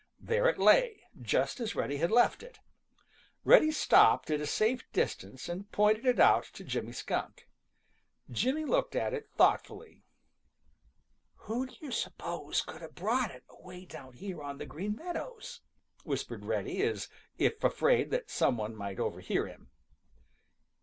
There 0.19 0.49
it 0.49 0.57
lay 0.57 1.03
just 1.21 1.59
as 1.59 1.75
Reddy 1.75 1.97
had 1.97 2.09
left 2.09 2.41
it. 2.41 2.59
Reddy 3.43 3.69
stopped 3.69 4.31
at 4.31 4.41
a 4.41 4.47
safe 4.47 4.83
distance 4.91 5.47
and 5.47 5.71
pointed 5.71 6.07
it 6.07 6.19
out 6.19 6.45
to 6.53 6.63
Jimmy 6.63 6.91
Skunk. 6.91 7.47
Jimmy 8.31 8.65
looked 8.65 8.95
at 8.95 9.13
it 9.13 9.29
thoughtfully. 9.29 10.01
"Who 11.45 11.67
do 11.67 11.75
you 11.81 11.91
suppose 11.91 12.61
could 12.63 12.81
have 12.81 12.95
brought 12.95 13.29
it 13.29 13.43
away 13.47 13.85
down 13.85 14.13
here 14.13 14.41
on 14.41 14.57
the 14.57 14.65
Green 14.65 14.95
Meadows?" 14.95 15.61
whispered 16.03 16.45
Reddy, 16.45 16.81
as 16.81 17.07
if 17.37 17.63
afraid 17.63 18.09
that 18.09 18.31
some 18.31 18.57
one 18.57 18.75
might 18.75 18.99
overhear 18.99 19.45
him. 19.45 19.69